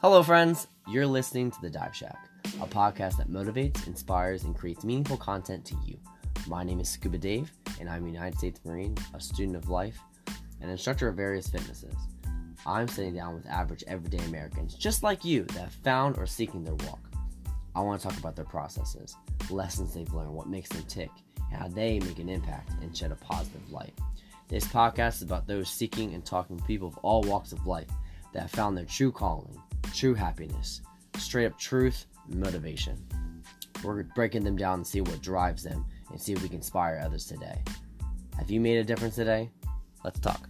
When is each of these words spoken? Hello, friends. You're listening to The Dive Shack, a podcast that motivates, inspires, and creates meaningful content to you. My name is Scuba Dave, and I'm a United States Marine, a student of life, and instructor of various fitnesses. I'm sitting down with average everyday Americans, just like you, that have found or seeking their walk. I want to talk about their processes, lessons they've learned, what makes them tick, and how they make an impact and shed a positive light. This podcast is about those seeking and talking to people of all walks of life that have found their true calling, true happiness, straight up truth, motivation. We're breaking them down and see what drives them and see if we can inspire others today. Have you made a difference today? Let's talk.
Hello, 0.00 0.22
friends. 0.22 0.68
You're 0.86 1.08
listening 1.08 1.50
to 1.50 1.60
The 1.60 1.68
Dive 1.68 1.92
Shack, 1.92 2.28
a 2.62 2.68
podcast 2.68 3.16
that 3.16 3.28
motivates, 3.28 3.88
inspires, 3.88 4.44
and 4.44 4.56
creates 4.56 4.84
meaningful 4.84 5.16
content 5.16 5.64
to 5.64 5.74
you. 5.84 5.98
My 6.46 6.62
name 6.62 6.78
is 6.78 6.88
Scuba 6.88 7.18
Dave, 7.18 7.50
and 7.80 7.88
I'm 7.88 8.06
a 8.06 8.08
United 8.08 8.38
States 8.38 8.60
Marine, 8.64 8.96
a 9.12 9.18
student 9.18 9.56
of 9.56 9.70
life, 9.70 9.98
and 10.60 10.70
instructor 10.70 11.08
of 11.08 11.16
various 11.16 11.48
fitnesses. 11.48 11.96
I'm 12.64 12.86
sitting 12.86 13.12
down 13.12 13.34
with 13.34 13.44
average 13.46 13.82
everyday 13.88 14.24
Americans, 14.26 14.76
just 14.76 15.02
like 15.02 15.24
you, 15.24 15.42
that 15.46 15.58
have 15.58 15.72
found 15.72 16.16
or 16.16 16.26
seeking 16.26 16.62
their 16.62 16.76
walk. 16.76 17.00
I 17.74 17.80
want 17.80 18.00
to 18.00 18.06
talk 18.06 18.16
about 18.18 18.36
their 18.36 18.44
processes, 18.44 19.16
lessons 19.50 19.94
they've 19.94 20.14
learned, 20.14 20.32
what 20.32 20.48
makes 20.48 20.68
them 20.68 20.84
tick, 20.84 21.10
and 21.50 21.60
how 21.60 21.66
they 21.66 21.98
make 21.98 22.20
an 22.20 22.28
impact 22.28 22.70
and 22.82 22.96
shed 22.96 23.10
a 23.10 23.16
positive 23.16 23.72
light. 23.72 23.98
This 24.46 24.64
podcast 24.64 25.16
is 25.16 25.22
about 25.22 25.48
those 25.48 25.68
seeking 25.68 26.14
and 26.14 26.24
talking 26.24 26.56
to 26.56 26.64
people 26.66 26.86
of 26.86 26.98
all 26.98 27.22
walks 27.22 27.50
of 27.50 27.66
life 27.66 27.90
that 28.32 28.42
have 28.42 28.52
found 28.52 28.76
their 28.76 28.84
true 28.84 29.10
calling, 29.10 29.60
true 29.94 30.14
happiness, 30.14 30.82
straight 31.16 31.46
up 31.46 31.58
truth, 31.58 32.06
motivation. 32.28 32.96
We're 33.82 34.02
breaking 34.02 34.44
them 34.44 34.56
down 34.56 34.80
and 34.80 34.86
see 34.86 35.00
what 35.00 35.22
drives 35.22 35.62
them 35.62 35.84
and 36.10 36.20
see 36.20 36.32
if 36.32 36.42
we 36.42 36.48
can 36.48 36.58
inspire 36.58 37.00
others 37.04 37.26
today. 37.26 37.62
Have 38.36 38.50
you 38.50 38.60
made 38.60 38.78
a 38.78 38.84
difference 38.84 39.14
today? 39.14 39.50
Let's 40.04 40.20
talk. 40.20 40.48